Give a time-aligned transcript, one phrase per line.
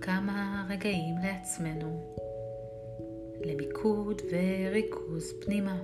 [0.00, 2.00] כמה רגעים לעצמנו,
[3.40, 5.76] למיקוד וריכוז פנימה.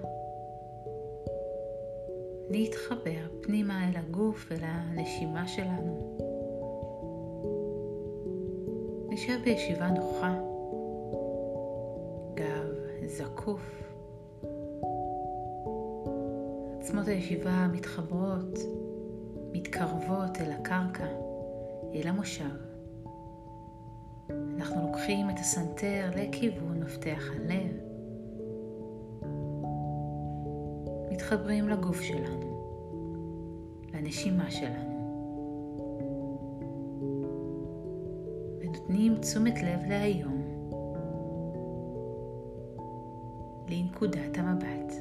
[2.51, 6.19] נתחבר פנימה אל הגוף, אל הנשימה שלנו.
[9.09, 10.39] נשב בישיבה נוחה,
[12.35, 12.69] גב
[13.07, 13.83] זקוף.
[16.79, 18.59] עצמות הישיבה מתחברות,
[19.53, 21.07] מתקרבות אל הקרקע,
[21.95, 22.72] אל המושב.
[24.57, 27.93] אנחנו לוקחים את הסנטר לכיוון מפתח הלב.
[31.11, 32.53] מתחברים לגוף שלנו,
[33.95, 34.93] לנשימה שלנו.
[38.61, 40.43] ונותנים תשומת לב להיום,
[43.69, 44.93] לנקודת המבט.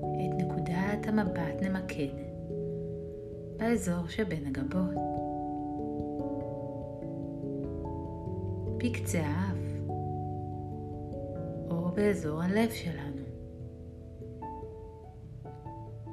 [0.00, 2.29] את נקודת המבט נמקד
[3.70, 4.94] באזור שבין הגבות,
[8.76, 9.88] בקצה האף,
[11.70, 13.22] או באזור הלב שלנו.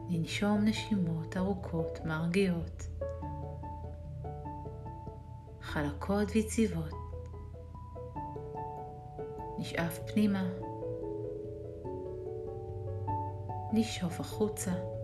[0.09, 2.87] ננשום נשימות ארוכות מרגיעות,
[5.61, 6.93] חלקות ויציבות.
[9.57, 10.49] נשאף פנימה,
[13.73, 14.96] נשאוף החוצה.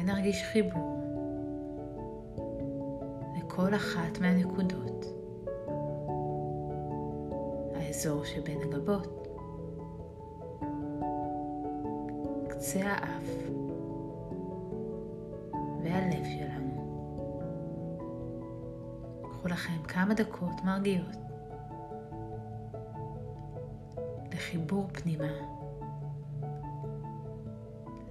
[0.00, 1.00] ונרגיש חיבור
[3.36, 5.04] לכל אחת מהנקודות.
[7.74, 9.28] האזור שבין הגבות,
[12.48, 13.50] קצה האף
[15.82, 16.70] והלב שלנו.
[19.22, 21.16] קחו לכם כמה דקות מרגיעות
[24.32, 25.32] לחיבור פנימה,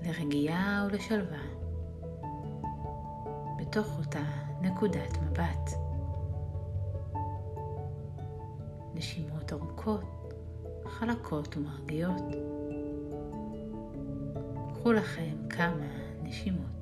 [0.01, 1.58] לרגיעה ולשלווה.
[3.69, 4.23] בתוך אותה
[4.61, 5.71] נקודת מבט.
[8.93, 10.33] נשימות ארוכות,
[10.85, 12.23] חלקות ומרגיעות.
[14.73, 15.87] קחו לכם כמה
[16.23, 16.78] נשימות.